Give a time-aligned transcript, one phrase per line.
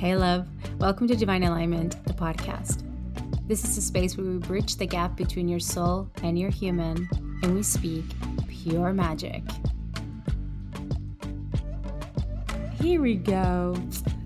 [0.00, 0.48] Hey, love.
[0.78, 2.84] Welcome to Divine Alignment, the podcast.
[3.46, 7.06] This is a space where we bridge the gap between your soul and your human,
[7.42, 8.06] and we speak
[8.48, 9.42] pure magic.
[12.80, 13.76] Here we go.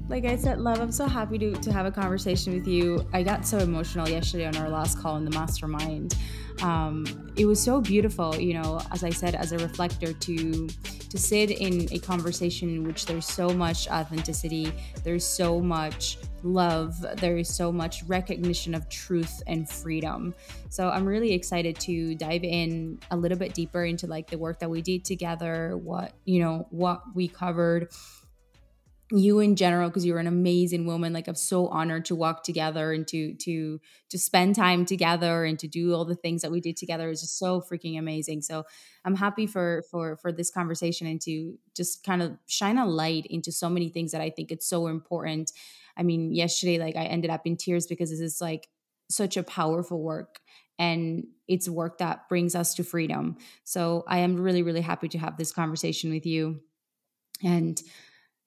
[0.08, 3.04] Like I said, love, I'm so happy to, to have a conversation with you.
[3.12, 6.16] I got so emotional yesterday on our last call in the mastermind.
[6.62, 10.68] Um, it was so beautiful, you know, as I said, as a reflector to
[11.14, 14.72] to sit in a conversation in which there's so much authenticity,
[15.04, 20.34] there's so much love, there is so much recognition of truth and freedom.
[20.70, 24.58] So I'm really excited to dive in a little bit deeper into like the work
[24.58, 27.92] that we did together, what, you know, what we covered
[29.10, 32.90] you in general because you're an amazing woman like i'm so honored to walk together
[32.92, 36.60] and to to to spend time together and to do all the things that we
[36.60, 37.10] did together.
[37.10, 38.40] Is just so freaking amazing.
[38.40, 38.64] So
[39.04, 43.26] i'm happy for for for this conversation and to just kind of shine a light
[43.26, 45.52] into so many things that i think it's so important.
[45.96, 48.68] I mean yesterday like i ended up in tears because this is like
[49.10, 50.40] such a powerful work
[50.78, 53.36] and it's work that brings us to freedom.
[53.64, 56.60] So i am really really happy to have this conversation with you.
[57.42, 57.78] And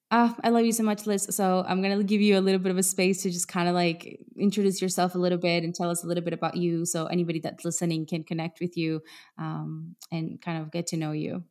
[0.09, 1.35] Ah, I love you so much, Lise.
[1.35, 3.75] So I'm gonna give you a little bit of a space to just kind of
[3.75, 7.07] like introduce yourself a little bit and tell us a little bit about you, so
[7.07, 9.01] anybody that's listening can connect with you
[9.37, 11.43] um, and kind of get to know you.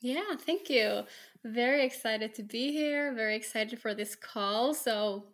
[0.00, 1.02] Yeah, thank you.
[1.44, 3.12] Very excited to be here.
[3.14, 4.74] Very excited for this call.
[4.74, 5.26] So,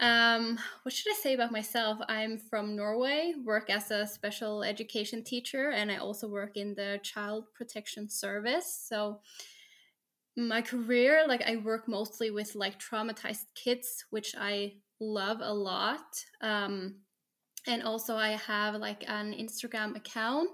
[0.00, 1.98] um, what should I say about myself?
[2.08, 7.00] I'm from Norway, work as a special education teacher, and I also work in the
[7.02, 8.84] child protection service.
[8.86, 9.20] So
[10.38, 16.24] my career like i work mostly with like traumatized kids which i love a lot
[16.42, 16.94] um,
[17.66, 20.50] and also i have like an instagram account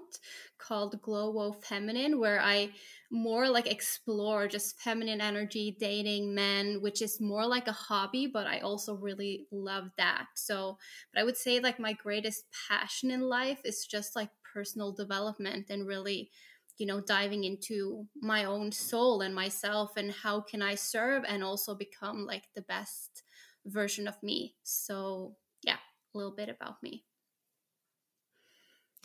[0.57, 2.69] called glow feminine where i
[3.11, 8.47] more like explore just feminine energy dating men which is more like a hobby but
[8.47, 10.25] i also really love that.
[10.33, 10.77] So
[11.13, 15.67] but i would say like my greatest passion in life is just like personal development
[15.69, 16.31] and really
[16.77, 21.43] you know diving into my own soul and myself and how can i serve and
[21.43, 23.23] also become like the best
[23.65, 24.55] version of me.
[24.63, 25.77] So yeah
[26.13, 27.03] a little bit about me.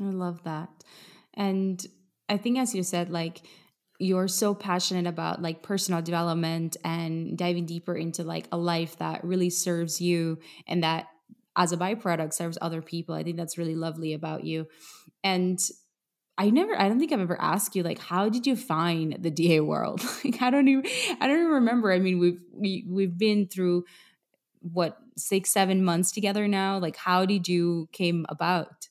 [0.00, 0.68] I love that.
[1.34, 1.84] And
[2.28, 3.42] i think as you said like
[3.98, 9.22] you're so passionate about like personal development and diving deeper into like a life that
[9.22, 11.06] really serves you and that
[11.56, 13.14] as a byproduct serves other people.
[13.14, 14.66] I think that's really lovely about you.
[15.22, 15.58] And
[16.40, 19.30] I never I don't think I've ever asked you like how did you find the
[19.30, 20.00] DA world?
[20.24, 20.90] like I don't even
[21.20, 21.92] I don't even remember.
[21.92, 23.84] I mean we've we, we've been through
[24.60, 26.78] what six seven months together now.
[26.78, 28.88] Like how did you came about?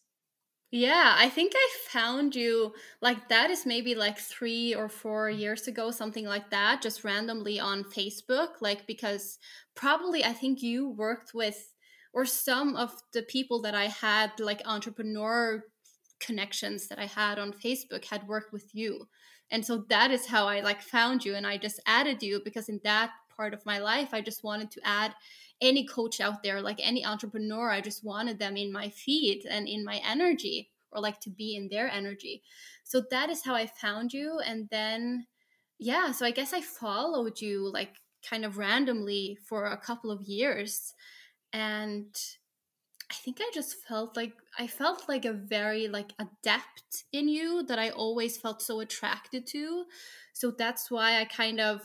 [0.71, 5.67] Yeah, I think I found you like that is maybe like 3 or 4 years
[5.67, 9.39] ago something like that just randomly on Facebook like because
[9.73, 11.73] probably I think you worked with
[12.13, 15.63] or some of the people that I had like entrepreneur
[16.19, 19.07] connections that I had on Facebook had worked with you.
[19.51, 22.69] And so that is how I like found you and I just added you because
[22.69, 25.15] in that part of my life I just wanted to add
[25.61, 29.67] any coach out there, like any entrepreneur, I just wanted them in my feed and
[29.67, 32.43] in my energy or like to be in their energy.
[32.83, 35.25] So that is how I found you and then
[35.79, 37.95] yeah, so I guess I followed you like
[38.27, 40.93] kind of randomly for a couple of years
[41.53, 42.15] and
[43.11, 47.63] I think I just felt like I felt like a very like adept in you
[47.63, 49.85] that I always felt so attracted to.
[50.33, 51.81] So that's why I kind of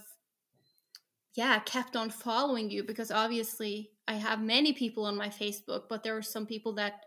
[1.35, 6.03] yeah, kept on following you because obviously I have many people on my Facebook, but
[6.03, 7.05] there are some people that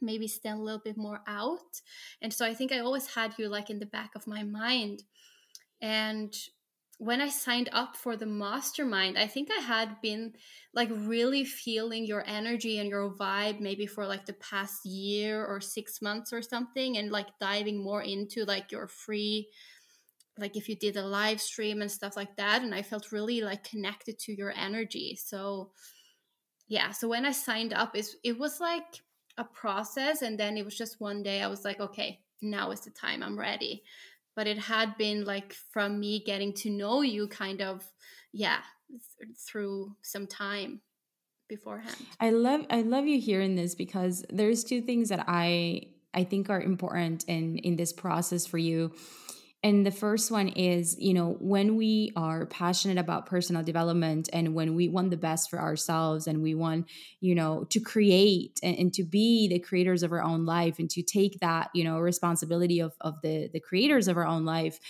[0.00, 1.80] maybe stand a little bit more out.
[2.20, 5.04] And so I think I always had you like in the back of my mind.
[5.80, 6.34] And
[7.00, 10.34] when I signed up for the mastermind, I think I had been
[10.74, 15.62] like really feeling your energy and your vibe maybe for like the past year or
[15.62, 19.48] six months or something, and like diving more into like your free,
[20.36, 22.60] like if you did a live stream and stuff like that.
[22.60, 25.16] And I felt really like connected to your energy.
[25.16, 25.70] So,
[26.68, 26.90] yeah.
[26.90, 29.00] So when I signed up, it, it was like
[29.38, 30.20] a process.
[30.20, 33.22] And then it was just one day I was like, okay, now is the time,
[33.22, 33.84] I'm ready
[34.36, 37.84] but it had been like from me getting to know you kind of
[38.32, 40.80] yeah th- through some time
[41.48, 41.96] beforehand.
[42.20, 45.82] I love i love you hearing this because there's two things that i
[46.14, 48.92] i think are important in in this process for you
[49.62, 54.54] and the first one is, you know, when we are passionate about personal development and
[54.54, 56.88] when we want the best for ourselves and we want,
[57.20, 60.88] you know, to create and, and, to be the creators of our own life and
[60.90, 64.80] to take that, you know, responsibility of, of the, the creators of our own life,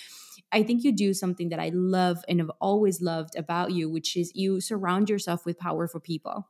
[0.52, 4.16] I think you do something that I love and have always loved about you, which
[4.16, 6.48] is you surround yourself with powerful people.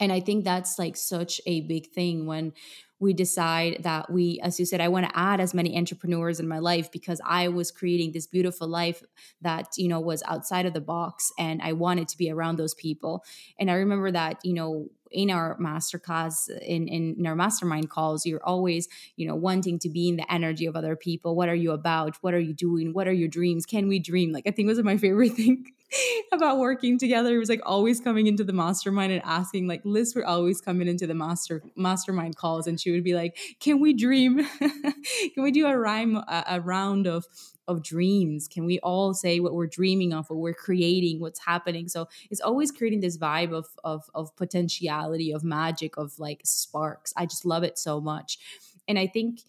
[0.00, 2.52] And I think that's like such a big thing when
[3.00, 6.48] we decide that we, as you said, I want to add as many entrepreneurs in
[6.48, 9.02] my life because I was creating this beautiful life
[9.40, 12.74] that, you know, was outside of the box and I wanted to be around those
[12.74, 13.24] people.
[13.58, 18.44] And I remember that, you know, in our masterclass in, in, our mastermind calls you're
[18.44, 21.34] always you know wanting to be in the energy of other people.
[21.34, 22.18] What are you about?
[22.20, 22.92] What are you doing?
[22.92, 23.64] What are your dreams?
[23.64, 24.32] Can we dream?
[24.32, 25.72] Like i think was my favorite thing
[26.32, 27.34] about working together.
[27.34, 30.88] It was like always coming into the mastermind and asking, like Lise were always coming
[30.88, 34.46] into the master mastermind calls, and she would be like, "Can we dream?
[34.58, 37.26] Can we do a rhyme, a, a round of
[37.66, 38.48] of dreams?
[38.48, 42.40] Can we all say what we're dreaming of, what we're creating, what's happening?" So it's
[42.40, 47.12] always creating this vibe of of of potentiality, of magic, of like sparks.
[47.16, 48.38] I just love it so much,
[48.86, 49.40] and I think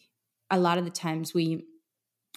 [0.50, 1.66] a lot of the times we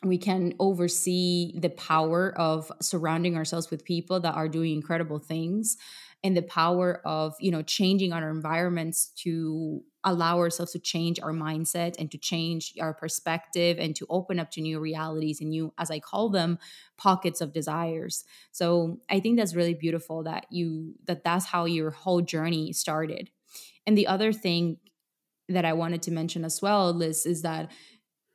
[0.04, 5.76] we can oversee the power of surrounding ourselves with people that are doing incredible things
[6.24, 11.32] and the power of you know changing our environments to allow ourselves to change our
[11.32, 15.72] mindset and to change our perspective and to open up to new realities and new
[15.78, 16.58] as i call them
[16.96, 18.24] pockets of desires.
[18.50, 23.30] So i think that's really beautiful that you that that's how your whole journey started.
[23.86, 24.78] And the other thing
[25.48, 27.70] that i wanted to mention as well Lise is that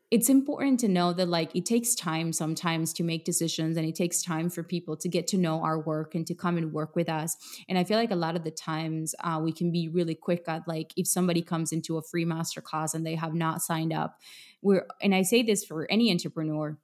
[0.09, 3.95] it's important to know that like it takes time sometimes to make decisions and it
[3.95, 6.95] takes time for people to get to know our work and to come and work
[6.95, 7.35] with us.
[7.67, 10.45] And i feel like a lot of the times uh, we can be really quick
[10.47, 13.91] at like if somebody comes into a free master class and they have not signed
[13.93, 14.19] up.
[14.61, 16.77] We're and i say this for any entrepreneur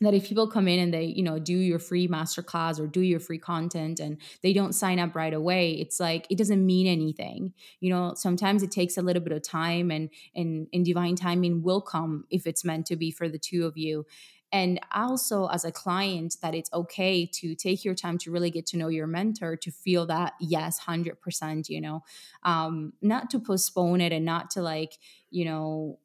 [0.00, 3.00] that if people come in and they you know do your free masterclass or do
[3.00, 6.86] your free content and they don't sign up right away it's like it doesn't mean
[6.86, 7.52] anything.
[7.80, 11.62] You know sometimes it takes a little bit of time and and and divine timing
[11.62, 14.06] will come if it's meant to be for the two of you.
[14.52, 18.66] And also as a client that it's okay to take your time to really get
[18.66, 22.02] to know your mentor to feel that yes 100% you know.
[22.42, 24.94] Um not to postpone it and not to like
[25.30, 25.98] you know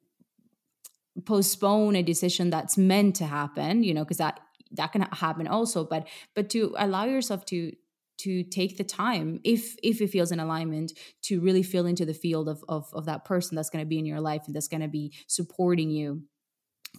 [1.23, 4.39] postpone a decision that's meant to happen you know because that
[4.71, 7.71] that can happen also but but to allow yourself to
[8.17, 10.91] to take the time if if it feels in alignment
[11.21, 13.99] to really feel into the field of of, of that person that's going to be
[13.99, 16.21] in your life and that's going to be supporting you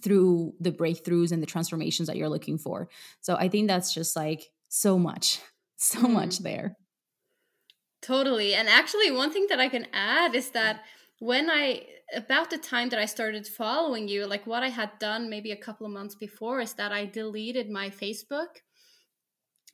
[0.03, 2.89] through the breakthroughs and the transformations that you're looking for
[3.21, 5.39] so i think that's just like so much
[5.77, 6.11] so mm.
[6.11, 6.75] much there
[8.01, 10.83] totally and actually one thing that i can add is that
[11.19, 11.83] when I
[12.13, 15.57] about the time that I started following you, like what I had done maybe a
[15.57, 18.61] couple of months before is that I deleted my Facebook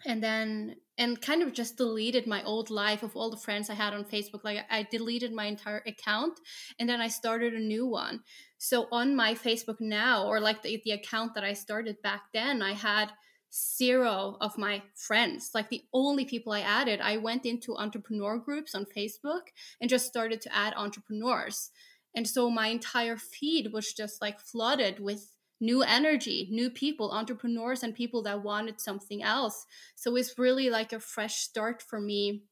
[0.05, 3.73] and then and kind of just deleted my old life of all the friends I
[3.73, 4.43] had on Facebook.
[4.43, 6.39] Like I deleted my entire account
[6.79, 8.21] and then I started a new one.
[8.57, 12.61] So on my Facebook now, or like the, the account that I started back then,
[12.61, 13.11] I had
[13.53, 15.51] zero of my friends.
[15.53, 20.07] Like the only people I added, I went into entrepreneur groups on Facebook and just
[20.07, 21.71] started to add entrepreneurs.
[22.15, 27.83] And so my entire feed was just like flooded with new energy, new people, entrepreneurs,
[27.83, 29.65] and people that wanted something else.
[29.95, 32.43] So it's really like a fresh start for me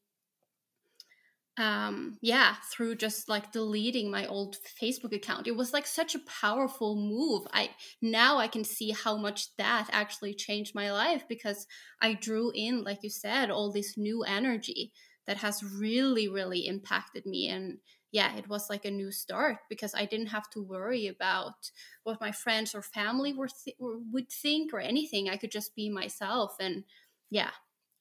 [1.58, 5.46] um yeah through just like deleting my old facebook account.
[5.46, 7.46] It was like such a powerful move.
[7.52, 11.66] I now i can see how much that actually changed my life because
[12.00, 14.92] i drew in like you said all this new energy
[15.26, 17.48] that has really really impacted me.
[17.48, 17.78] And
[18.12, 21.70] yeah it was like a new start because i didn't have to worry about
[22.04, 25.28] what my friends or family were th- would think or anything.
[25.28, 26.84] I could just be myself and
[27.30, 27.50] yeah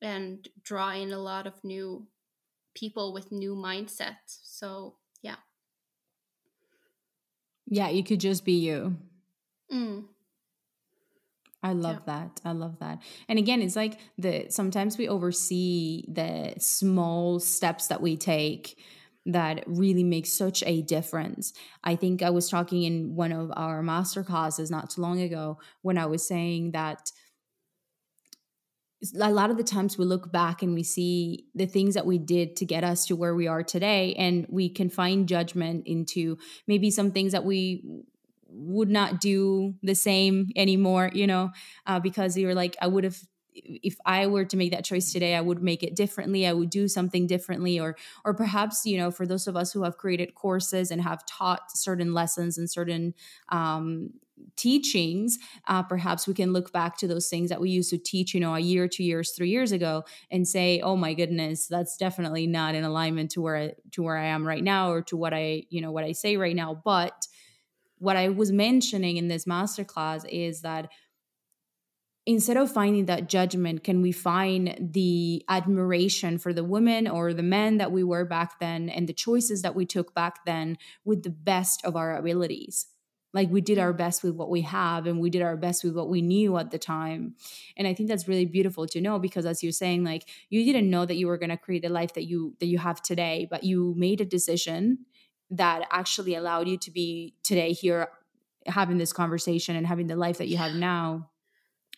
[0.01, 2.07] and draw in a lot of new
[2.73, 4.39] people with new mindsets.
[4.43, 5.35] So, yeah.
[7.67, 8.97] Yeah, you could just be you.
[9.71, 10.05] Mm.
[11.63, 12.13] I love yeah.
[12.19, 12.41] that.
[12.43, 13.01] I love that.
[13.27, 18.77] And again, it's like the sometimes we oversee the small steps that we take
[19.27, 21.53] that really makes such a difference.
[21.83, 25.59] I think I was talking in one of our master classes not too long ago
[25.83, 27.11] when I was saying that
[29.19, 32.17] a lot of the times we look back and we see the things that we
[32.17, 36.37] did to get us to where we are today and we can find judgment into
[36.67, 37.83] maybe some things that we
[38.47, 41.49] would not do the same anymore you know
[41.87, 43.17] uh, because you're like i would have
[43.53, 46.69] if i were to make that choice today i would make it differently i would
[46.69, 50.35] do something differently or or perhaps you know for those of us who have created
[50.35, 53.13] courses and have taught certain lessons and certain
[53.49, 54.11] um,
[54.55, 58.33] teachings uh, perhaps we can look back to those things that we used to teach
[58.33, 61.97] you know a year two years three years ago and say oh my goodness that's
[61.97, 65.17] definitely not in alignment to where I, to where i am right now or to
[65.17, 66.81] what i you know what i say right now.
[66.83, 67.27] But
[67.97, 70.89] what i was mentioning in this masterclass is that
[72.25, 77.43] instead of finding that judgment can we find the admiration for the women or the
[77.43, 81.23] men that we were back then and the choices that we took back then with
[81.23, 82.85] the best of our abilities
[83.33, 85.95] like we did our best with what we have and we did our best with
[85.95, 87.35] what we knew at the time.
[87.77, 90.89] And i think that's really beautiful to know because as you're saying like you didn't
[90.89, 93.47] know that you were going to create the life that you that you have today
[93.49, 95.05] but you made a decision
[95.51, 98.07] that actually allowed you to be today here
[98.67, 101.29] having this conversation and having the life that you have now.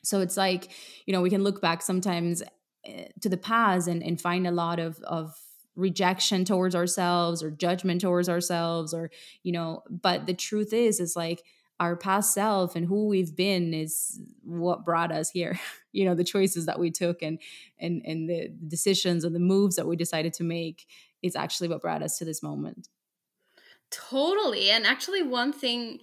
[0.04, 0.72] So it's like
[1.06, 2.44] you know we can look back sometimes
[2.86, 5.36] eh, to the past and, and find a lot of of
[5.76, 9.10] rejection towards ourselves or judgment towards ourselves or
[9.42, 11.44] you know but the truth is is like
[11.80, 15.60] our past self and who we've been is what brought us here.
[15.96, 17.38] You know the choices that we took and
[17.78, 20.88] and and the decisions and the moves that we decided to make
[21.22, 22.90] is actually what brought us to this moment.
[23.92, 26.00] Totally and actually one thing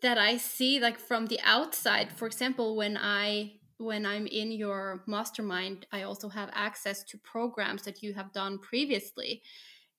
[0.00, 5.02] that i see like from the outside for example when i when I'm in your
[5.06, 9.42] mastermind, I also have access to programs that you have done previously.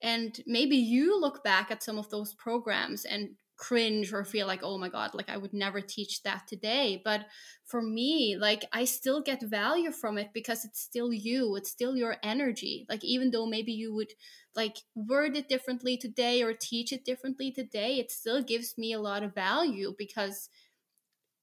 [0.01, 4.62] And maybe you look back at some of those programs and cringe or feel like,
[4.63, 7.01] oh my God, like I would never teach that today.
[7.03, 7.25] But
[7.65, 11.98] for me, like I still get value from it because it's still you, it's still
[11.98, 12.86] your energy.
[12.88, 14.13] Like even though maybe you would
[14.55, 19.01] like word it differently today or teach it differently today, it still gives me a
[19.01, 20.50] lot of value because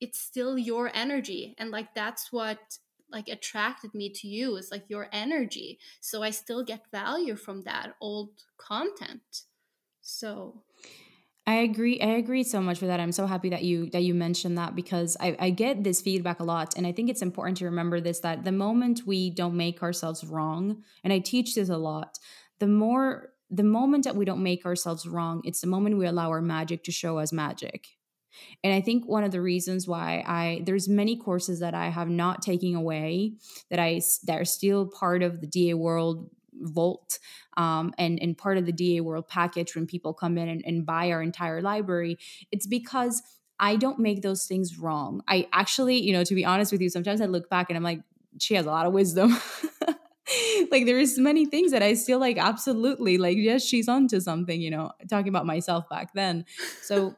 [0.01, 2.79] it's still your energy and like that's what
[3.11, 7.63] like attracted me to you is like your energy so i still get value from
[7.63, 9.43] that old content
[10.03, 10.63] so
[11.47, 12.01] I agree.
[12.01, 13.01] I agree so much with that.
[13.01, 16.41] I'm so happy that you that you mentioned that because I, I get this feedback
[16.41, 19.55] a lot, and I think it's important to remember this that the moment we don't
[19.55, 22.19] make ourselves wrong, and I teach this a lot,
[22.61, 26.31] the more the moment that we don't make ourselves wrong, it's the moment we allow
[26.31, 27.89] our magic to show us magic.
[28.63, 32.09] And I think one of the reasons why I there's many courses that I have
[32.09, 33.35] not taken away
[33.71, 37.19] that I that are still part of the DA World vault
[37.57, 40.87] um, and and part of the DA World package when people come in and, and
[40.87, 42.19] buy our entire library.
[42.51, 43.23] It's because
[43.61, 45.23] I don't make those things wrong.
[45.29, 47.85] I actually, you know, to be honest with you, sometimes I look back and I'm
[47.85, 48.01] like,
[48.41, 49.37] she has a lot of wisdom.
[50.71, 54.71] like there's many things that I still like absolutely like yes she's onto something you
[54.71, 56.47] know talking about myself back then
[56.83, 57.15] so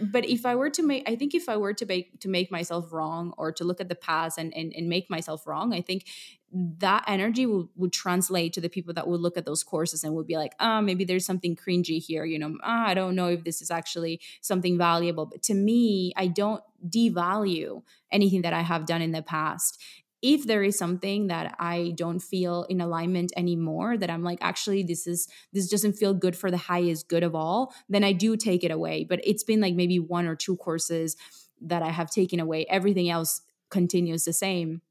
[0.00, 2.50] but if i were to make i think if i were to make to make
[2.50, 5.80] myself wrong or to look at the past and and, and make myself wrong i
[5.80, 6.06] think
[6.52, 10.14] that energy would, would translate to the people that would look at those courses and
[10.14, 13.14] would be like ah oh, maybe there's something cringy here you know ah, i don't
[13.14, 15.26] know if this is actually something valuable.
[15.26, 19.80] But to me i don't devalue anything that i have done in the past
[20.22, 24.82] if there is something that I don't feel in alignment anymore, that I'm like, actually,
[24.82, 28.36] this is this doesn't feel good for the highest good of all, then I do
[28.36, 29.04] take it away.
[29.08, 31.16] But it's been like maybe one or two courses
[31.62, 32.66] that I have taken away.
[32.68, 34.82] Everything else continues the same.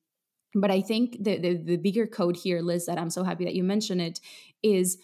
[0.55, 3.55] But I think the, the, the bigger code here, Lise, that I'm so happy that
[3.55, 4.19] you mentioned it,
[4.63, 4.97] is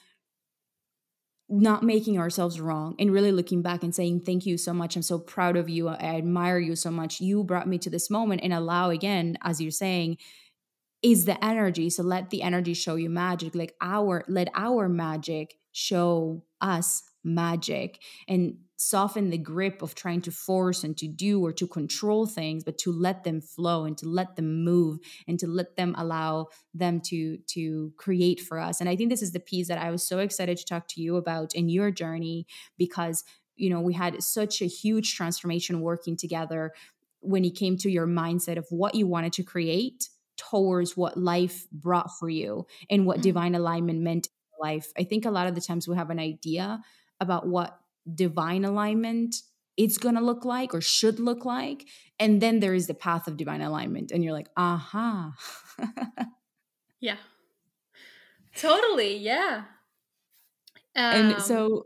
[1.48, 4.96] not making ourselves wrong and really looking back and saying thank you so much.
[4.96, 5.88] I'm so proud of you.
[5.88, 7.22] I admire you so much.
[7.22, 8.42] You brought me to this moment.
[8.44, 10.18] And allow again as you're saying
[11.04, 11.90] is the energy.
[11.92, 13.54] So let the energy show you magic.
[13.54, 20.32] Like our let our magic show us magic and soften the grip of trying to
[20.32, 24.08] force and to do or to control things but to let them flow and to
[24.08, 28.90] let them move and to let them allow them to to create for us and
[28.90, 31.16] i think this is the piece that i was so excited to talk to you
[31.16, 32.46] about in your journey
[32.78, 33.24] because
[33.56, 36.74] you know we had such a huge transformation working together
[37.22, 41.66] when it came to your mindset of what you wanted to create towards what life
[41.72, 43.24] brought for you and what mm-hmm.
[43.24, 46.20] divine alignment meant in life i think a lot of the times we have an
[46.20, 46.82] idea
[47.20, 47.80] about what
[48.14, 49.36] divine alignment
[49.78, 51.86] it's going to look like or should look like
[52.20, 55.34] and then there is the path of divine alignment and you're like aha.
[57.02, 57.18] Yeah.
[58.56, 59.64] Totally yeah.
[60.96, 61.84] Um, and so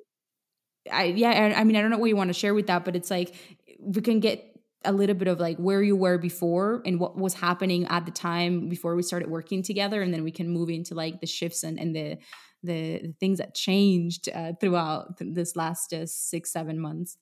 [0.92, 2.86] i yeah I, I mean i don't know what you want to share with that
[2.86, 3.36] but it's like
[3.80, 4.50] we can get
[4.86, 8.12] a little bit of like where you were before and what was happening at the
[8.12, 11.64] time before we started working together and then we can move into like the shifts
[11.64, 12.18] and, and the
[12.64, 17.18] the, the things that changed uh, throughout this last uh, six seven months.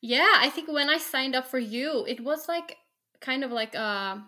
[0.00, 2.76] Yeah i think when i signed up for you it was like
[3.20, 4.18] kind of like a uh,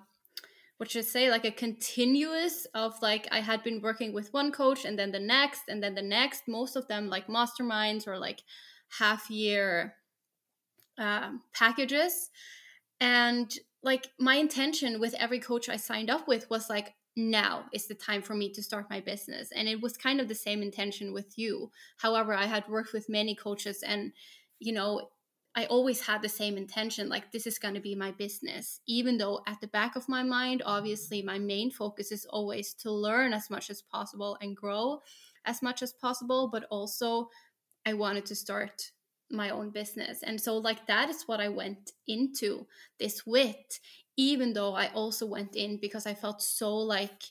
[0.79, 1.31] what should I say?
[1.31, 5.21] Like a continuous of like i had been working with one coach and then the
[5.21, 6.47] next and then the next.
[6.47, 8.43] Most of them like masterminds or like
[8.99, 9.95] half year
[10.99, 12.31] uh, packages.
[13.01, 13.53] And
[13.83, 17.95] like my intention with every coach i signed up with was like now is the
[17.95, 19.51] time for me to start my business.
[19.55, 21.71] And it was kind of the same intention with you.
[21.97, 24.13] However, I had worked with many coaches and,
[24.59, 25.09] you know,
[25.59, 28.81] I always had the same intention like, this is going to be my business.
[28.87, 32.93] Even though at the back of my mind, obviously, my main focus is always to
[32.93, 35.01] learn as much as possible and grow
[35.47, 36.51] as much as possible.
[36.53, 37.31] But also,
[37.87, 38.93] I wanted to start
[39.31, 40.23] my own business.
[40.23, 42.67] And so, like, that is what I went into
[42.99, 43.81] this with,
[44.17, 47.23] even though I also went in because I felt so like,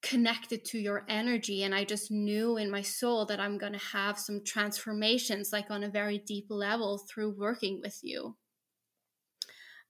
[0.00, 3.78] connected to your energy and i just knew in my soul that i'm going to
[3.78, 8.36] have some transformations like on a very deep level through working with you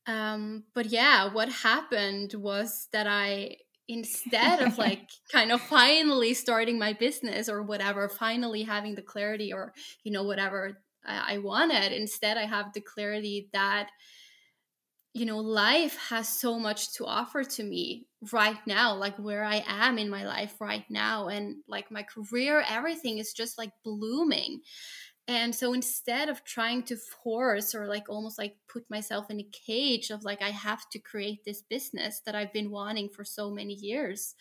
[0.07, 3.55] um but yeah what happened was that i
[3.87, 9.53] instead of like kind of finally starting my business or whatever finally having the clarity
[9.53, 9.75] or
[10.05, 13.91] you know whatever I, wanted instead i have the clarity that
[15.15, 19.65] you know life has so much to offer to me right now like where i
[19.67, 21.29] am in my life right now.
[21.29, 24.61] And like my career everything is just like blooming.
[25.27, 29.49] And so instead of trying to force or like almost like put myself in a
[29.67, 33.51] cage of like i have to create this business that i've been wanting for so
[33.51, 34.35] many years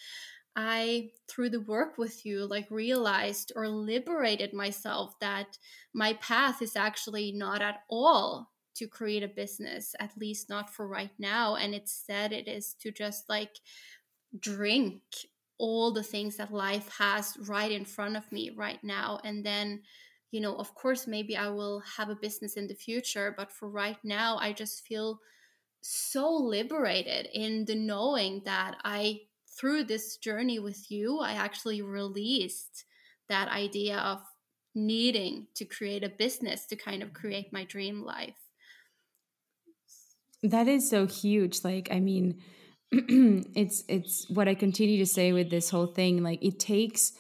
[0.57, 5.57] I, through the work with you, like realized or liberated myself that
[5.93, 10.87] my path is actually not at all to create a business, at least not for
[10.87, 11.55] right now.
[11.55, 13.51] And instead, it is to just like
[14.39, 15.01] drink
[15.59, 19.19] all the things that life has right in front of me right now.
[19.23, 19.83] And then,
[20.31, 23.69] you know, of course, maybe I will have a business in the future, but for
[23.69, 25.19] right now, I just feel
[25.81, 29.21] so liberated in the knowing that I,
[29.59, 32.85] through this journey with you, I actually released
[33.29, 34.21] that idea of
[34.75, 38.35] needing to create a business to kind of create my dream life.
[40.43, 41.63] That is so huge.
[41.63, 42.41] Like, I mean,
[42.91, 46.23] it's it's what I continue to say with this whole thing.
[46.23, 47.13] Like, it takes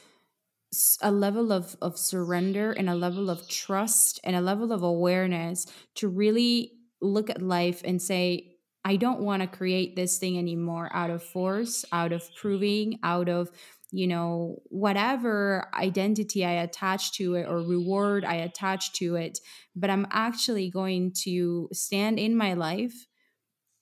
[1.01, 5.65] a level of of surrender and a level of trust and a level of awareness
[5.95, 8.56] to really look at life and say
[8.87, 13.27] I don't want to create this thing anymore out of force, out of proving, out
[13.27, 13.51] of
[13.91, 19.39] you know, whatever identity I attach to it or reward I attach to it,
[19.75, 23.07] but I'm actually going to stand in my life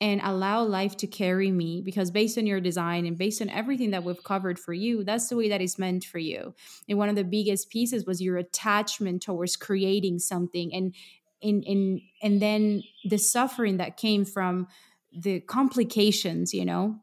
[0.01, 3.91] and allow life to carry me because based on your design and based on everything
[3.91, 6.53] that we've covered for you that's the way that is meant for you.
[6.89, 10.95] And one of the biggest pieces was your attachment towards creating something and
[11.41, 14.67] in in and then the suffering that came from
[15.15, 16.99] the complications you know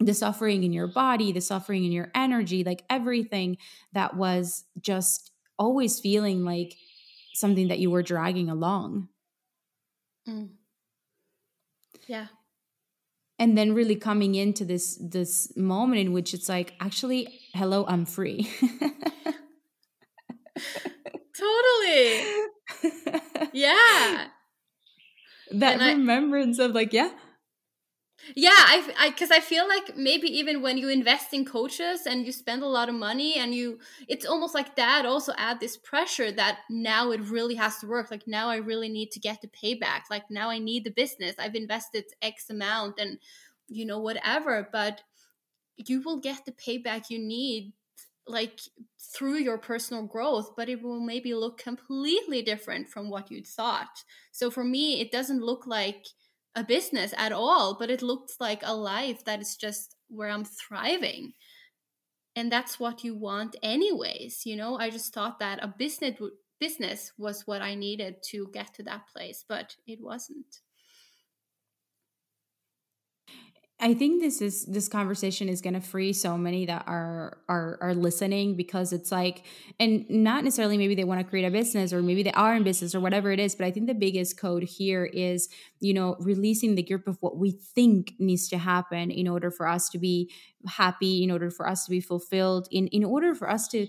[0.00, 3.56] the suffering in your body, the suffering in your energy, like everything
[3.92, 6.76] that was just always feeling like
[7.34, 9.08] something that you were dragging along.
[10.28, 10.50] Mm.
[12.06, 12.26] Yeah.
[13.38, 18.06] And then really coming into this this moment in which it's like, actually, hello, I'm
[18.06, 18.50] free.
[21.36, 22.22] totally.
[23.52, 24.28] yeah.
[25.52, 27.10] That and remembrance I, of like, yeah,
[28.36, 32.26] yeah i because I, I, feel like maybe even when you invest in coaches and
[32.26, 35.78] you spend a lot of money and you it's almost like that also add this
[35.78, 38.10] pressure that now it really has to work.
[38.10, 40.02] Like now i really need to get the payback.
[40.10, 41.34] Like now i need the business.
[41.38, 43.18] I've invested x amount and
[43.68, 45.00] you know whatever but
[45.76, 47.72] you will get the payback you need
[48.28, 48.60] like
[49.14, 54.04] through your personal growth but it will maybe look completely different from what you thought.
[54.30, 56.04] So for me it doesn't look like
[56.56, 60.44] a business at all, but it looks like a life that is just where I'm
[60.44, 61.34] thriving.
[62.34, 64.78] And that's what you want anyways, you know?
[64.78, 66.18] I just thought that a business
[66.58, 70.60] business was what I needed to get to that place, but it wasn't.
[73.78, 77.76] I think this is this conversation is going to free so many that are are
[77.82, 79.42] are listening because it's like
[79.78, 82.62] and not necessarily maybe they want to create a business or maybe they are in
[82.62, 86.16] business or whatever it is but I think the biggest code here is you know
[86.20, 89.98] releasing the grip of what we think needs to happen in order for us to
[89.98, 90.32] be
[90.66, 93.86] happy in order for us to be fulfilled in in order for us to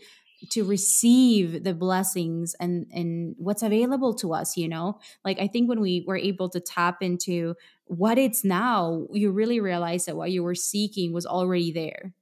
[0.49, 4.99] to receive the blessings and and what's available to us you know?
[5.25, 9.59] Like i think when we were able to tap into what it's now you really
[9.59, 12.13] realize that what you were seeking was already there.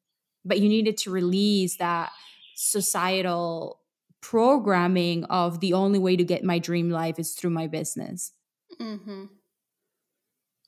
[0.43, 2.11] But you needed to release that
[2.55, 3.81] societal
[4.21, 8.31] programming of the only way to get my dream life is through my business.
[8.79, 9.25] Mm-hmm.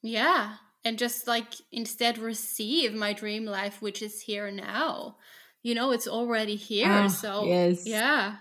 [0.01, 0.55] yeah
[0.86, 5.17] and just like instead receive my dream life which is here now
[5.63, 7.86] you know it's already here ah, so yes.
[7.86, 8.36] yeah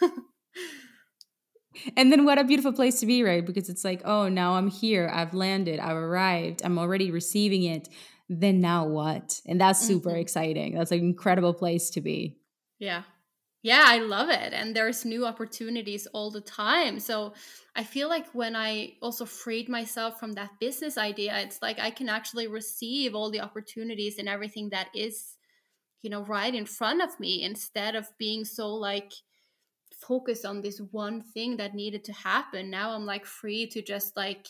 [1.96, 4.68] and then what a beautiful place to be right because it's like oh now i'm
[4.68, 7.88] here i've landed i've arrived i'm already receiving it
[8.28, 10.20] then now what and that's super mm-hmm.
[10.20, 12.38] exciting that's an incredible place to be
[12.78, 13.02] yeah
[13.64, 14.52] yeah, I love it.
[14.52, 17.00] And there's new opportunities all the time.
[17.00, 17.32] So
[17.74, 21.90] I feel like when I also freed myself from that business idea, it's like I
[21.90, 25.33] can actually receive all the opportunities and everything that is,
[26.04, 29.10] you know, right in front of me instead of being so like
[30.06, 32.70] focused on this one thing that needed to happen.
[32.70, 34.48] Now I'm like free to just like,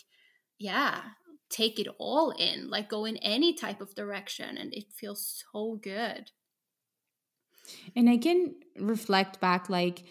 [0.59, 1.01] yeah,
[1.49, 4.57] take it all in, like go in any type of direction.
[4.57, 6.31] And it feels so good.
[7.95, 10.03] And I can reflect back like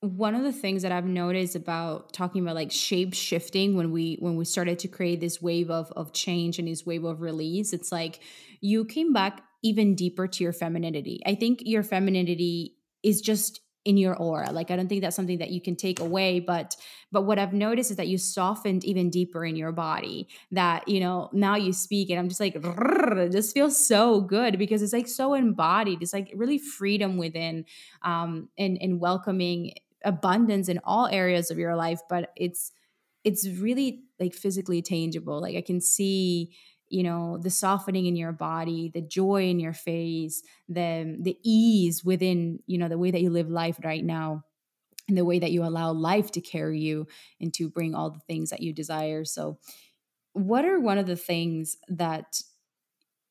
[0.00, 4.16] one of the things that I've noticed about talking about like shape shifting when we
[4.18, 7.74] when we started to create this wave of of change and this wave of release,
[7.74, 8.20] it's like
[8.62, 11.20] you came back even deeper to your femininity.
[11.26, 14.52] I think your femininity is just in your aura.
[14.52, 16.76] Like i don't think that's something that you can take away but
[17.10, 21.00] but what i've noticed is that you softened even deeper in your body that you
[21.00, 22.60] know now you speak and i'm just like
[23.30, 26.02] this feels so good because it's like so embodied.
[26.02, 27.64] It's like really freedom within
[28.02, 29.72] um and and welcoming
[30.04, 32.72] abundance in all areas of your life but it's
[33.22, 35.40] it's really like physically tangible.
[35.40, 36.54] Like i can see
[36.90, 42.04] you know the softening in your body the joy in your face the the ease
[42.04, 44.44] within you know the way that you live life right now
[45.10, 47.06] and the way that you allow life to carry you
[47.40, 49.24] and to bring all the things that you desire.
[49.24, 49.58] So
[50.32, 52.40] what are one of the things that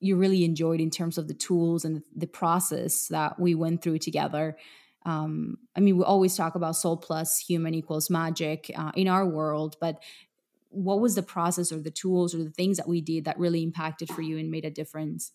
[0.02, 4.00] you really enjoyed in terms of the tools and the process that we went through
[4.00, 4.58] together?
[5.06, 9.26] Um, I mean, we always talk about soul plus human equals magic uh, in our
[9.26, 10.04] world, but
[10.70, 13.64] what was the process or the tools or the things that we did that really
[13.64, 15.34] impacted for you and made a difference?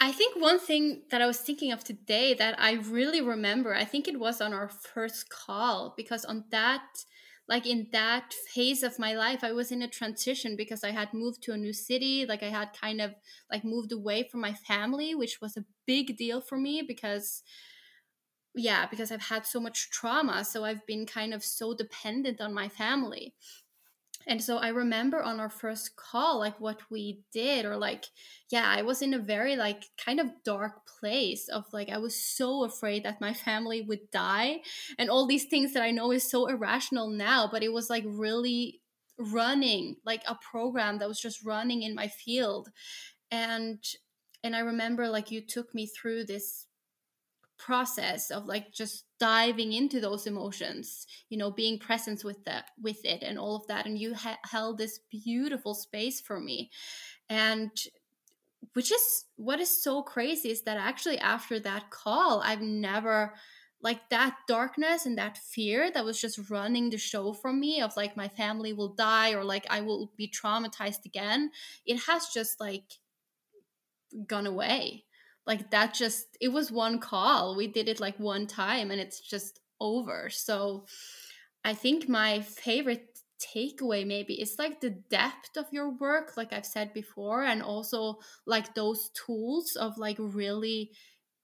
[0.00, 3.84] I think one thing that I was thinking of today that I really remember, I
[3.84, 7.04] think it was on our first call, because on that,
[7.46, 11.12] like in that phase of my life, I was in a transition because I had
[11.14, 12.26] moved to a new city.
[12.26, 13.14] Like I had kind of
[13.50, 17.42] like moved away from my family, which was a big deal for me because
[18.56, 20.44] yeah, because I've had so much trauma.
[20.44, 23.34] So I've been kind of so dependent on my family
[24.26, 28.06] and so i remember on our first call like what we did or like
[28.50, 32.14] yeah i was in a very like kind of dark place of like i was
[32.14, 34.60] so afraid that my family would die.
[34.98, 38.04] And all these things that i know is so irrational now but it was like
[38.06, 38.80] really
[39.18, 42.70] running like a program that was just running in my field.
[43.30, 43.78] And
[44.42, 46.66] and i remember like you took me through this
[47.58, 53.02] process of like just diving into those emotions you know being present with that with
[53.04, 53.86] it and all of that.
[53.86, 56.70] And you ha- held this beautiful space for me.
[57.28, 57.70] And
[58.74, 63.34] which is what is so crazy is that actually after that call i've never
[63.82, 67.94] like that darkness and that fear that was just running the show from me of
[67.94, 71.50] like my family will die or like i will be traumatized again
[71.84, 72.98] it has just like
[74.26, 75.04] gone away
[75.46, 77.56] like that just it was one call.
[77.56, 80.30] We did it like one time and it's just over.
[80.30, 80.86] So
[81.64, 83.18] i think my favorite
[83.54, 88.18] takeaway maybe is like the depth of your work like i've said before and also
[88.46, 90.90] like those tools of like really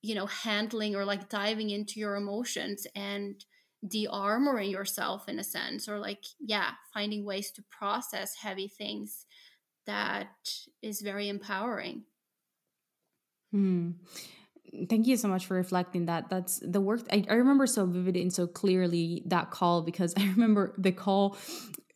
[0.03, 3.45] you know handling or like diving into your emotions and
[3.87, 9.27] de-armoring yourself in a sense or like yeah finding ways to process heavy things
[9.87, 10.29] that
[10.83, 12.05] is very empowering
[13.51, 13.93] Hmm.
[14.89, 16.29] Thank you so much for reflecting that.
[16.31, 17.01] That's the work.
[17.13, 21.37] I, I remember so vividly and so clearly that call because I remember the call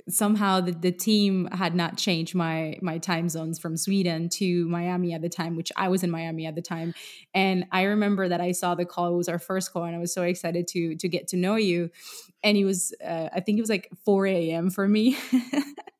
[0.08, 5.14] somehow the, the team had not changed my my time zones from sweden to miami
[5.14, 6.92] at the time which i was in miami at the time
[7.32, 9.98] and i remember that i saw the call it was our first call and i
[9.98, 11.90] was so excited to to get to know you
[12.42, 15.16] and it was uh, i think it was like 4 a.m for me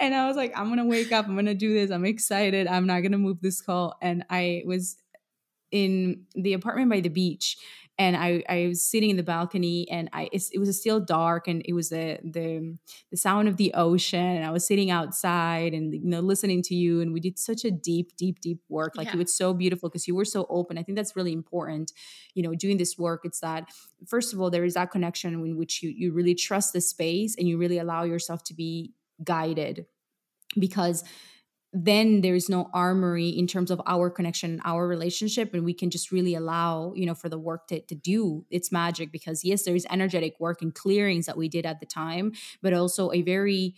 [0.00, 2.86] and I was like, I'm gonna wake up, I'm gonna do this, I'm excited, I'm
[2.86, 3.96] not gonna move this call.
[4.00, 4.96] And I was
[5.70, 7.56] in the apartment by the beach
[7.98, 11.62] and I, I was sitting in the balcony and I it was still dark and
[11.64, 12.76] it was the the
[13.10, 16.74] the sound of the ocean and I was sitting outside and you know listening to
[16.74, 18.94] you and we did such a deep deep deep work.
[18.96, 19.14] Like yeah.
[19.14, 20.78] it was so beautiful because you were so open.
[20.78, 21.92] I think that's really important
[22.34, 23.22] you know doing this work.
[23.24, 23.68] It's that
[24.06, 27.36] first of all there is that connection in which you you really trust the space
[27.36, 29.86] and you really allow yourself to be guided
[30.58, 31.04] because
[31.72, 36.12] then there's no armory in terms of our connection our relationship and we can just
[36.12, 39.86] really allow you know for the work to, to do its magic because yes there's
[39.90, 43.74] energetic work and clearings that we did at the time but also a very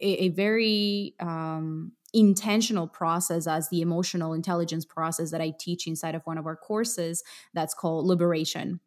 [0.00, 6.14] a, a very um intentional process as the emotional intelligence process that i teach inside
[6.14, 8.80] of one of our courses that's called liberation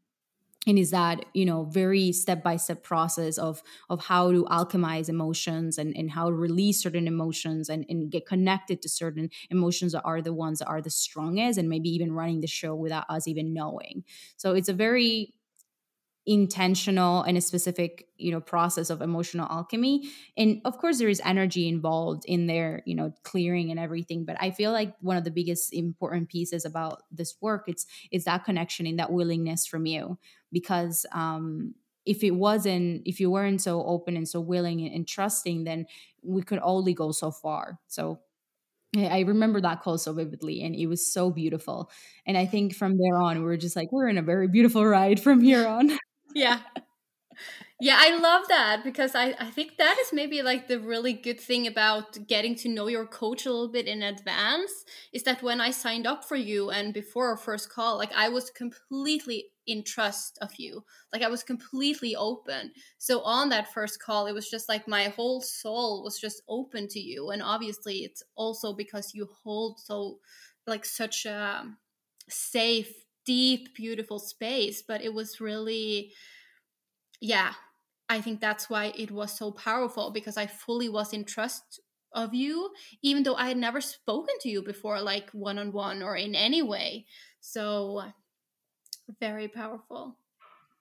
[0.68, 5.10] and is that you know very step by step process of of how to alchemize
[5.10, 9.94] emotions and and how to release certain emotions and and get connected to certain emotions
[9.94, 13.06] that are the ones that are the strongest and maybe even running the show without
[13.10, 14.04] us even knowing.
[14.36, 15.34] So it's a very
[16.28, 21.22] intentional and a specific you know process of emotional alchemy and of course there is
[21.24, 25.24] energy involved in there you know clearing and everything but i feel like one of
[25.24, 29.86] the biggest important pieces about this work it's is that connection and that willingness from
[29.86, 30.18] you
[30.52, 31.74] because um
[32.06, 35.86] if it wasn't if you weren't so open and so willing and, trusting then
[36.24, 38.20] we could only go so far so
[38.98, 41.92] I remember that call so vividly and it was so beautiful.
[42.26, 44.86] And I think from there on, we we're just like, we're in a very beautiful
[44.86, 45.98] ride from here on.
[46.34, 46.60] yeah.
[47.80, 51.40] Yeah i love that because I, I think that is maybe like the really good
[51.40, 54.72] thing about getting to know your coach a little bit in advance
[55.13, 58.30] is that when i signed up for you and before our first call like i
[58.30, 60.82] was completely in trust of you.
[61.12, 62.72] Like i was completely open.
[63.00, 66.88] So on that first call it was just like my whole soul was just open
[66.88, 67.32] to you.
[67.32, 70.20] And obviously it's also because you hold so
[70.68, 71.66] like such a
[72.30, 72.94] safe
[73.28, 74.82] deep, beautiful space.
[74.82, 76.13] But it was really,
[77.22, 77.54] yeah,
[78.10, 81.82] I think that's why it was so powerful because I fully was in trust
[82.13, 82.72] of you,
[83.04, 86.34] even though I had never spoken to you before, like one on one or in
[86.34, 87.06] any way.
[87.42, 88.02] So,
[89.20, 90.18] very powerful.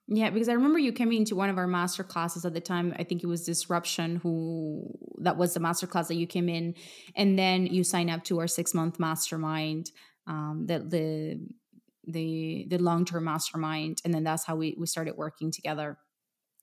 [0.08, 2.94] Yeah, because I remember you coming to one of our master classes at the time.
[2.96, 6.76] I think it was Disruption, who that was the master class that you came in,
[7.16, 9.90] and then you sign up to our six month mastermind.
[10.28, 11.40] Um, that the
[12.06, 15.98] the the long term mastermind, and then that's how we we started working together.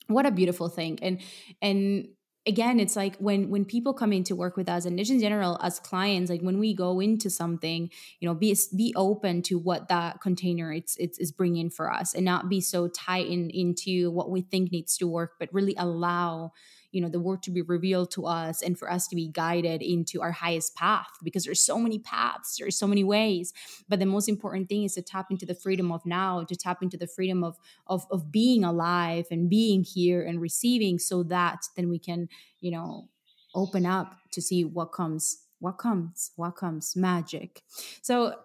[0.08, 1.22] What a beautiful thing, and
[1.62, 2.08] and
[2.46, 5.58] again it's like when when people come in to work with us and in general
[5.62, 9.88] as clients like when we go into something you know be be open to what
[9.88, 14.12] that container it's it's is bringing for us and not be so tight in into
[14.12, 16.52] what we think needs to work but really allow
[16.94, 19.82] you know the work to be revealed to us and for us to be guided
[19.82, 23.52] into our highest path because there's so many paths there's so many ways.
[23.90, 26.82] But the most important thing is to tap into the freedom of now to tap
[26.82, 31.66] into the freedom of of, of being alive and being here and receiving so that
[31.76, 32.30] then we can
[32.62, 33.10] you know
[33.56, 37.62] open up to see what comes what comes what comes magic.
[38.02, 38.36] So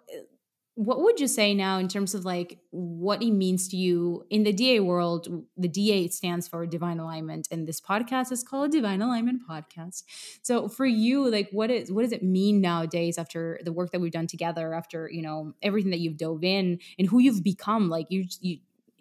[0.78, 4.44] what would you say now in terms of like what it means to you in
[4.44, 5.26] the DA world?
[5.56, 10.04] The DA stands for divine alignment, and this podcast is called Divine Alignment Podcast.
[10.42, 14.00] So for you, like what is what does it mean nowadays after the work that
[14.00, 17.88] we've done together, after you know everything that you've dove in and who you've become?
[17.88, 18.58] Like you you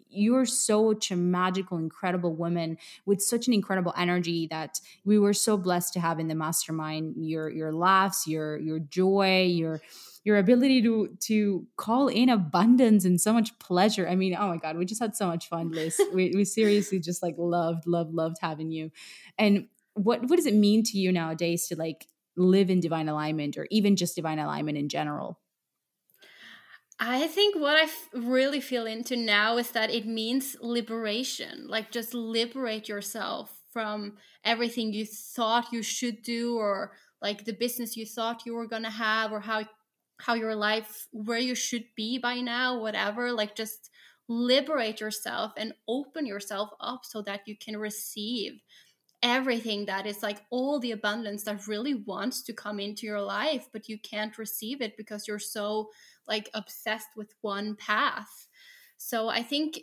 [0.10, 5.58] you're such a magical, incredible woman with such an incredible energy that we were so
[5.58, 7.16] blessed to have in the mastermind.
[7.18, 9.80] Your your laughs, your your joy, your
[10.28, 14.06] your ability to to call in abundance and so much pleasure.
[14.06, 16.02] I mean, oh my God, we just had so much fun, Lise.
[16.14, 18.92] we, we seriously just like loved, loved, loved having you.
[19.38, 23.58] And what what does it mean to you nowadays to like live in divine alignment
[23.58, 25.40] or even just divine alignment in general?
[27.00, 31.68] I think what I f- really feel into now is that it means liberation.
[31.70, 37.96] Like just liberate yourself from everything you thought you should do or like the business
[37.96, 39.64] you thought you were going to have or how
[40.20, 43.90] how your life where you should be by now whatever like just
[44.28, 48.60] liberate yourself and open yourself up so that you can receive
[49.24, 53.68] everything that is like all the abundance that really wants to come into your life
[53.74, 55.90] but you can't receive it because you're so
[56.28, 58.48] like obsessed with one path.
[58.98, 59.80] So i think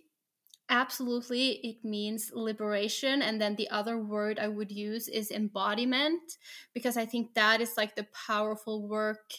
[0.70, 6.23] absolutely it means liberation and then the other word i would use is embodiment
[6.73, 9.35] because i think that is like the powerful work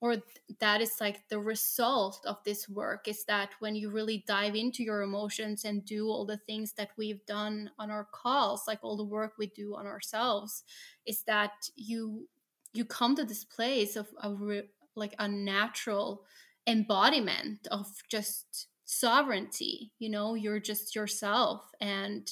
[0.00, 0.16] or
[0.60, 4.82] that is like the result of this work is that when you really dive into
[4.82, 8.96] your emotions and do all the things that we've done on our calls like all
[8.96, 10.64] the work we do on ourselves
[11.06, 12.26] is that you
[12.72, 14.62] you come to this place of a
[14.96, 16.24] like a natural
[16.66, 20.34] embodiment of just sovereignty you know?
[20.34, 22.28] You're just yourself and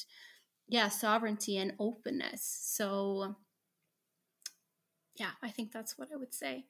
[0.69, 2.43] yeah sovereignty and openness.
[2.63, 3.37] So
[5.17, 6.65] yeah i think that's what i would say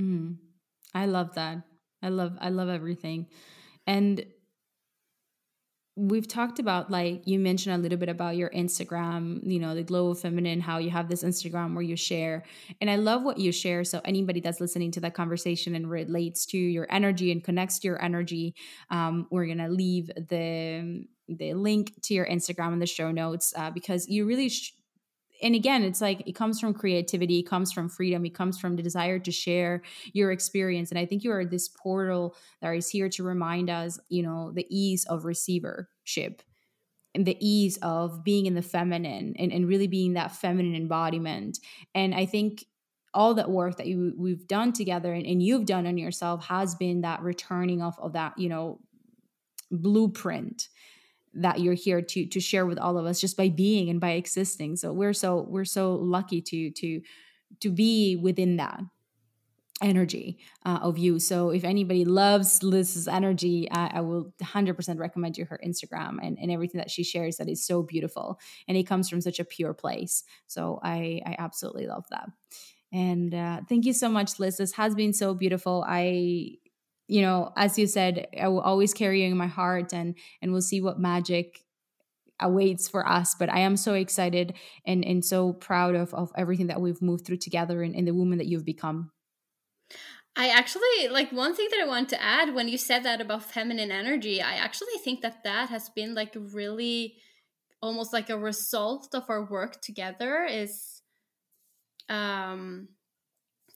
[0.00, 0.36] Mm.
[0.94, 1.58] I love that.
[2.02, 3.26] I love I love everything.
[3.86, 4.24] And
[5.96, 9.82] we've talked about like you mentioned a little bit about your Instagram, you know, the
[9.82, 12.44] Glow of Feminine, how you have this Instagram where you share.
[12.80, 13.84] And I love what you share.
[13.84, 17.88] So anybody that's listening to that conversation and relates to your energy and connects to
[17.88, 18.54] your energy,
[18.88, 23.70] um, we're gonna leave the the link to your Instagram in the show notes uh,
[23.70, 24.72] because you really sh-
[25.42, 28.76] and again it's like it comes from creativity it comes from freedom it comes from
[28.76, 30.90] the desire to share your experience.
[30.90, 34.52] And i think you are this portal that is here to remind us you know
[34.52, 36.42] the ease of receivership
[37.14, 41.58] and the ease of being in the feminine and, and really being that feminine embodiment.
[41.94, 42.64] And i think
[43.12, 46.74] all that work that you we've done together and, and you've done on yourself has
[46.74, 48.80] been that returning of, of that you know
[49.70, 50.68] blueprint
[51.34, 54.10] that you're here to to share with all of us just by being and by
[54.12, 54.76] existing.
[54.76, 57.00] So we're so we're so lucky to to
[57.60, 58.80] to be within that
[59.82, 61.18] energy uh, of you.
[61.18, 66.38] So if anybody loves Lise's energy uh, i will 100% recommend you her instagram and,
[66.38, 68.38] and everything that she shares that is so beautiful.
[68.68, 70.22] And it comes from such a pure place.
[70.46, 72.28] So i i absolutely love that.
[72.92, 74.56] And uh, thank you so much liz.
[74.56, 75.84] This has been so beautiful.
[75.88, 76.56] I
[77.10, 80.52] you know, as you said, I will always carry you in my heart and and
[80.52, 81.64] we'll see what magic
[82.40, 83.34] awaits for us.
[83.38, 84.54] But I am so excited
[84.86, 88.14] and and so proud of of everything that we've moved through together and, and the
[88.14, 89.10] woman that you've become.
[90.36, 93.42] I actually like one thing that I want to add when you said that about
[93.42, 94.40] feminine energy.
[94.40, 97.16] I actually think that that has been like really
[97.82, 101.02] almost like a result of our work together is
[102.08, 102.88] um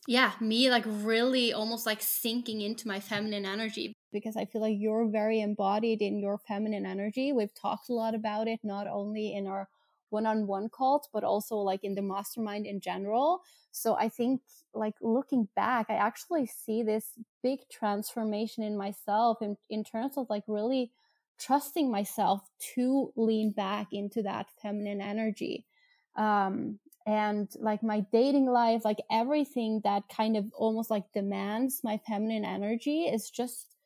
[0.07, 4.77] yeah, me like really almost like sinking into my feminine energy because I feel like
[4.79, 7.33] you're very embodied in your feminine energy.
[7.33, 9.69] We've talked a lot about it, not only in our
[10.11, 13.43] one on one calls, but also like in the mastermind in general.
[13.73, 14.43] So I think
[14.75, 17.12] like looking back, I actually see this
[17.43, 20.93] big transformation in myself in, in terms of like really
[21.38, 22.43] trusting myself
[22.75, 25.67] to lean back into that feminine energy.
[26.16, 31.98] Um, and like my dating life, like everything that kind of almost like demands my
[32.07, 33.77] feminine energy is just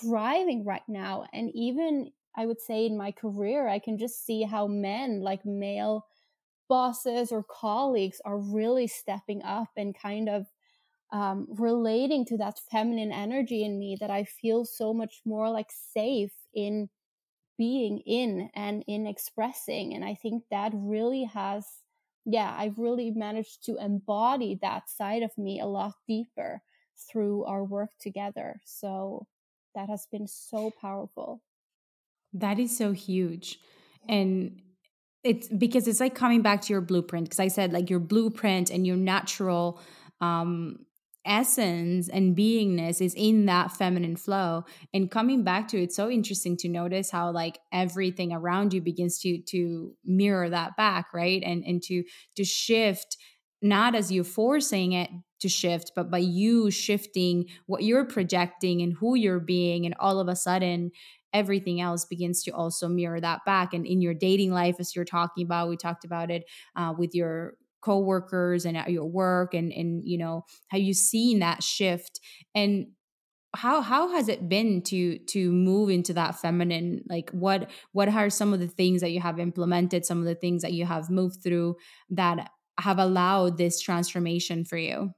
[0.00, 1.24] thriving right now.
[1.32, 5.44] And even I would say in my career, I can just see how men, like
[5.44, 6.06] male
[6.68, 10.46] bosses or colleagues, are really stepping up and kind of
[11.12, 15.70] um, relating to that feminine energy in me that I feel so much more like
[15.70, 16.90] safe in
[17.58, 19.94] being in and in expressing.
[19.94, 21.66] And I think that really has
[22.30, 26.60] yeah, I've really managed to embody that side of me a lot deeper
[27.10, 28.60] through our work together.
[28.64, 29.26] So
[29.74, 31.42] that has been so powerful.
[32.34, 33.58] That is so huge.
[34.08, 34.60] And
[35.24, 38.70] it's because it's like coming back to your blueprint because I said like your blueprint
[38.70, 39.80] and your natural
[40.20, 40.80] um
[41.24, 44.64] essence and beingness is in that feminine flow.
[44.94, 48.80] And coming back to it, it's so interesting to notice how like everything around you
[48.80, 51.42] begins to to mirror that back right?
[51.44, 52.04] And and to
[52.36, 53.16] to shift
[53.60, 58.92] not as you forcing it to shift but by you shifting what you're projecting and
[58.94, 60.90] who you're being and all of a sudden
[61.32, 63.74] everything else begins to also mirror that back.
[63.74, 66.44] And in your dating life as you're talking about we talked about it
[66.76, 71.38] uh, with your coworkers and at your work and and you know have you seen
[71.38, 72.20] that shift
[72.54, 72.86] and
[73.56, 77.02] how how has it been to to move into that feminine?
[77.08, 80.34] Like what what are some of the things that you have implemented some of the
[80.34, 81.76] things that you have moved through
[82.10, 85.12] that have allowed this transformation for you?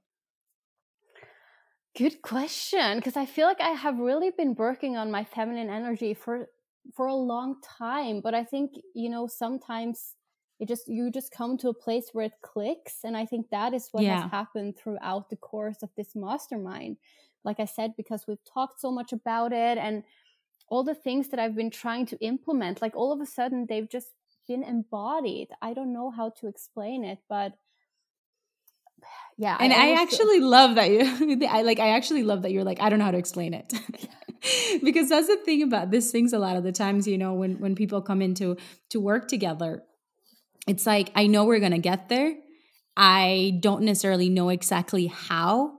[1.97, 6.15] Good question because i feel like i have really been working on my feminine energy
[6.15, 6.47] for
[6.95, 10.15] for a long time but i think you know sometimes
[10.61, 13.73] it just you just come to a place where it clicks and i think that
[13.73, 14.23] is what yeah.
[14.23, 16.99] has happened throughout the course of this mastermind.
[17.43, 20.05] Like i said because we've talked so much about it and
[20.69, 23.89] all the things that i've been trying to implement like all of a sudden they've
[23.89, 24.09] just
[24.47, 25.49] been embodied.
[25.63, 27.53] I don't know how to explain it but
[29.39, 32.65] yeah and i, I actually love that you i like i actually love that you're
[32.65, 33.73] like i don't know how to explain it.
[34.83, 37.59] Because that's the thing about these things a lot of the times you know when
[37.61, 38.57] when people come into
[38.91, 39.83] to work together
[40.71, 42.35] it's like I know we're going to get there.
[42.97, 45.79] I don't necessarily know exactly how,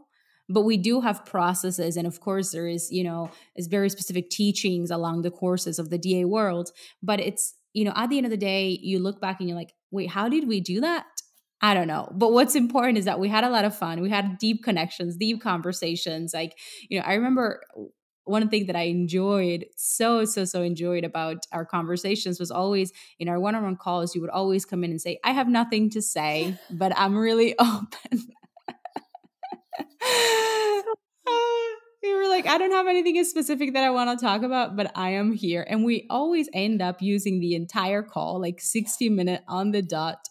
[0.49, 4.29] but we do have processes and of course there is, you know, is very specific
[4.29, 8.25] teachings along the courses of the DA world, but it's, you know, at the end
[8.25, 11.05] of the day, you look back and you're like, "Wait, how did we do that?"
[11.61, 12.11] I don't know.
[12.11, 14.01] But what's important is that we had a lot of fun.
[14.01, 16.33] We had deep connections, deep conversations.
[16.33, 16.57] Like,
[16.89, 17.61] you know, I remember
[18.25, 23.27] one thing that I enjoyed so so so enjoyed about our conversations was always in
[23.27, 26.57] our one-on-one calls you would always come in and say I have nothing to say
[26.69, 28.27] but I'm really open.
[31.27, 34.75] Ah, we were like I don't have anything specific that I want to talk about
[34.75, 35.65] but I am here.
[35.67, 40.27] And we always end up using the entire call like 60 minute on the dot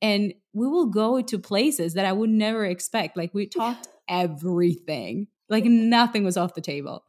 [0.00, 3.16] and we will go to places that I would never expect.
[3.16, 5.28] Like we talked everything.
[5.48, 7.04] Like nothing was off the table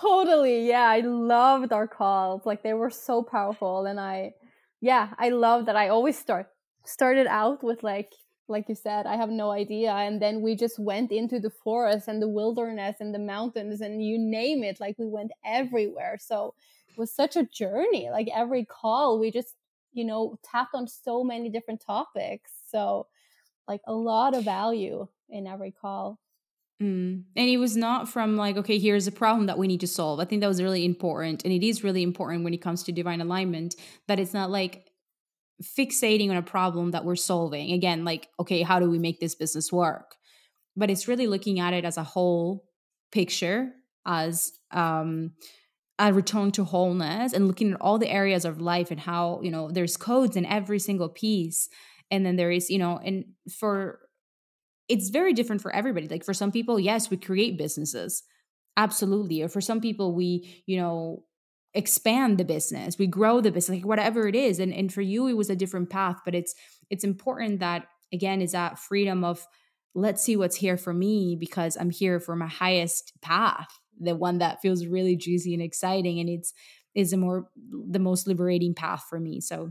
[0.00, 0.68] Totally.
[0.68, 0.88] Yeah.
[0.88, 2.44] I loved our calls.
[2.44, 3.86] Like they were so powerful.
[3.86, 4.34] And I,
[4.80, 6.48] yeah, I love that I always start
[6.84, 8.12] started out with like
[8.48, 9.92] like you said, I have no idea.
[9.92, 14.04] And then we just went into the forest and the wilderness and the mountains and
[14.04, 14.80] you name it.
[14.80, 16.18] Like we went everywhere.
[16.20, 16.54] So
[16.88, 18.10] it was such a journey.
[18.10, 19.54] Like every call, we just,
[19.92, 22.50] you know, tapped on so many different topics.
[22.68, 23.06] So,
[23.68, 26.18] like a lot of value in every call.
[26.80, 27.24] Mm.
[27.36, 30.20] And it was not from like, okay, here's a problem that we need to solve.
[30.20, 31.44] I think that was really important.
[31.44, 33.76] And it is really important when it comes to divine alignment
[34.08, 34.86] that it's not like,
[35.78, 37.72] fixating on a problem that we're solving.
[37.72, 40.16] Again, like, okay, how do we make this business work?
[40.74, 42.64] But it's really looking at it as a whole
[43.12, 43.70] picture,
[44.06, 45.32] as um,
[45.98, 49.50] a return to wholeness, and looking at all the areas of life and how, you
[49.50, 51.68] know, there's codes in every single piece.
[52.10, 53.26] And then there is, you know, and
[53.58, 53.98] for
[54.90, 56.08] it's very different for everybody.
[56.08, 58.22] Like for some people, yes, we create businesses.
[58.76, 59.42] Absolutely.
[59.42, 61.24] Or for some people, we, you know,
[61.74, 65.28] expand the business we grow the business like whatever it is and and for you
[65.28, 66.52] it was a different path but it's
[66.90, 69.46] it's important that again is that freedom of
[69.94, 73.68] let's see what's here for me because i'm here for my highest path
[74.00, 76.52] the one that feels really juicy and exciting and it's
[76.96, 77.48] is the more
[77.88, 79.70] the most liberating path for me so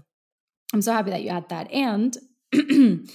[0.74, 2.18] i'm so happy that you had that and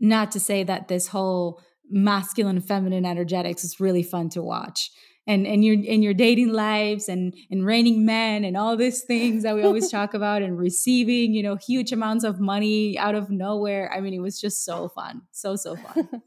[0.00, 4.90] not to say that this whole masculine feminine energetics is really fun to watch.
[5.26, 9.42] And and your in your dating lives and and raining men and all these things
[9.42, 13.30] that we always talk about and receiving you know huge amounts of money out of
[13.30, 13.92] nowhere.
[13.94, 15.22] I mean it was just so fun.
[15.30, 16.22] So so fun.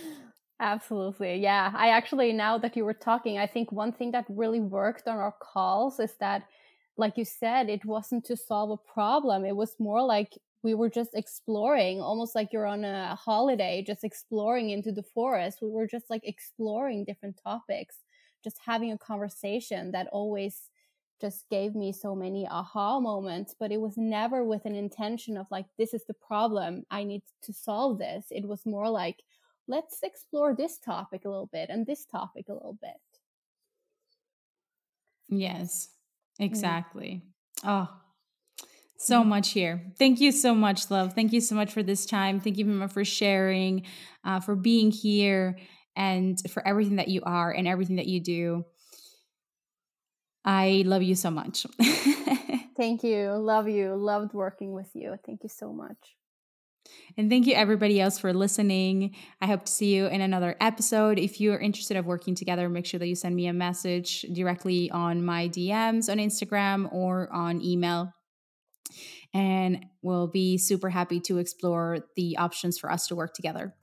[0.60, 1.36] Absolutely.
[1.36, 1.70] Yeah.
[1.74, 5.18] I actually now that you were talking i think one thing that really worked on
[5.18, 6.42] our calls is that
[6.96, 9.44] like you said it wasn't to solve a problem.
[9.44, 14.04] It was more like we were just exploring almost like you're on a holiday just
[14.04, 15.58] exploring into the forest.
[15.62, 17.96] We were just like exploring different topics
[18.44, 20.70] just having a conversation that always
[21.20, 25.46] just gave me so many aha moments but it was never with an intention of
[25.50, 26.84] like this is the problem.
[26.90, 28.26] I need to solve this.
[28.30, 29.22] It was more like
[29.66, 32.96] let's explore this topic a little bit and this topic a little bit.
[35.28, 35.88] Yes.
[36.38, 37.22] Exactly.
[37.64, 37.64] Mm.
[37.64, 38.00] oh
[38.98, 39.30] so mm-hmm.
[39.30, 42.58] much here thank you so much love thank you so much for this time thank
[42.58, 43.84] you for sharing
[44.24, 45.56] uh, for being here
[45.98, 48.64] and for everything that you are and everything that you do.
[50.44, 51.66] I love you so much.
[52.76, 53.32] thank you.
[53.32, 53.96] Love you.
[53.96, 55.16] Loved working with you.
[55.26, 56.16] Thank you so much.
[57.18, 59.14] And thank you everybody else for listening.
[59.42, 61.18] I hope to see you in another episode.
[61.18, 64.90] If you're interested of working together, make sure that you send me a message directly
[64.90, 68.14] on my DMs on Instagram or on email.
[69.34, 73.74] And we'll be super happy to explore the options for us to work together.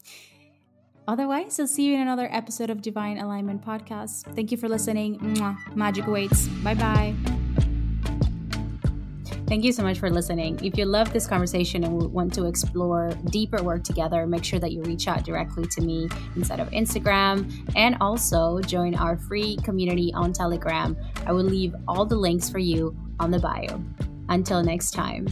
[1.07, 4.33] Otherwise, I'll see you in another episode of Divine Alignment Podcast.
[4.35, 5.19] Thank you for listening.
[5.19, 5.75] Mwah.
[5.75, 6.47] Magic awaits.
[6.47, 7.15] Bye bye.
[9.47, 10.59] Thank you so much for listening.
[10.63, 14.71] If you love this conversation and want to explore deeper work together, make sure that
[14.71, 20.11] you reach out directly to me instead of Instagram and also join our free community
[20.15, 20.97] on Telegram.
[21.27, 23.83] I will leave all the links for you on the bio.
[24.29, 25.27] Until next time,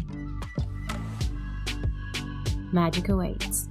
[2.71, 3.67] magic awaits.